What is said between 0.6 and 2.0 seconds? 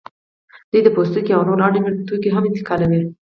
دوی د پوستکي او نور اړین